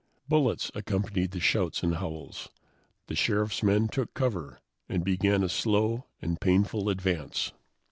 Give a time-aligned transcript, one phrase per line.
[0.27, 2.49] Bullets accompanied the shouts and howls.
[3.05, 7.51] The Sheriff's men took cover and began a slow and painful advance.